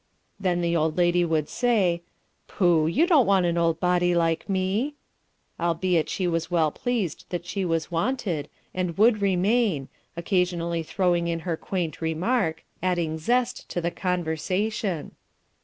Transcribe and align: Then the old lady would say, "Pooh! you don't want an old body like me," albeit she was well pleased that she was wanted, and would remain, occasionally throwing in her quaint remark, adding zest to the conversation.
Then 0.39 0.61
the 0.61 0.75
old 0.75 0.97
lady 0.97 1.23
would 1.23 1.47
say, 1.47 2.01
"Pooh! 2.47 2.87
you 2.87 3.05
don't 3.05 3.27
want 3.27 3.45
an 3.45 3.55
old 3.55 3.79
body 3.79 4.15
like 4.15 4.49
me," 4.49 4.95
albeit 5.59 6.09
she 6.09 6.25
was 6.25 6.49
well 6.49 6.71
pleased 6.71 7.25
that 7.29 7.45
she 7.45 7.63
was 7.63 7.91
wanted, 7.91 8.49
and 8.73 8.97
would 8.97 9.21
remain, 9.21 9.89
occasionally 10.17 10.81
throwing 10.81 11.27
in 11.27 11.41
her 11.41 11.55
quaint 11.55 12.01
remark, 12.01 12.63
adding 12.81 13.19
zest 13.19 13.69
to 13.69 13.79
the 13.79 13.91
conversation. 13.91 15.11